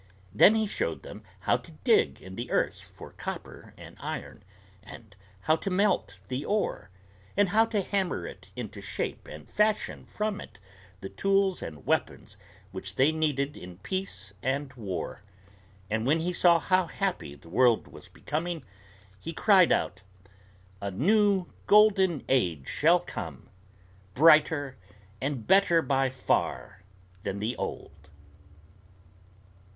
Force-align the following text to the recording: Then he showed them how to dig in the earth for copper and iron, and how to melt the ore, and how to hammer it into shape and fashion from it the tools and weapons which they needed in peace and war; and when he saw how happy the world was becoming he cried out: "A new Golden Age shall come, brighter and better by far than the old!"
Then 0.33 0.55
he 0.55 0.65
showed 0.65 1.03
them 1.03 1.21
how 1.41 1.57
to 1.57 1.73
dig 1.83 2.19
in 2.23 2.35
the 2.35 2.49
earth 2.49 2.89
for 2.95 3.11
copper 3.11 3.75
and 3.77 3.95
iron, 3.99 4.41
and 4.81 5.15
how 5.41 5.55
to 5.57 5.69
melt 5.69 6.17
the 6.27 6.43
ore, 6.43 6.89
and 7.37 7.49
how 7.49 7.65
to 7.67 7.83
hammer 7.83 8.25
it 8.25 8.49
into 8.55 8.81
shape 8.81 9.27
and 9.27 9.47
fashion 9.47 10.05
from 10.07 10.41
it 10.41 10.57
the 11.01 11.09
tools 11.09 11.61
and 11.61 11.85
weapons 11.85 12.35
which 12.71 12.95
they 12.95 13.11
needed 13.11 13.55
in 13.55 13.77
peace 13.77 14.33
and 14.41 14.73
war; 14.73 15.21
and 15.87 16.07
when 16.07 16.21
he 16.21 16.33
saw 16.33 16.57
how 16.57 16.87
happy 16.87 17.35
the 17.35 17.47
world 17.49 17.87
was 17.87 18.09
becoming 18.09 18.63
he 19.19 19.33
cried 19.33 19.71
out: 19.71 20.01
"A 20.81 20.89
new 20.89 21.45
Golden 21.67 22.25
Age 22.27 22.67
shall 22.67 23.01
come, 23.01 23.51
brighter 24.15 24.77
and 25.21 25.45
better 25.45 25.83
by 25.83 26.09
far 26.09 26.81
than 27.21 27.37
the 27.37 27.55
old!" 27.57 28.09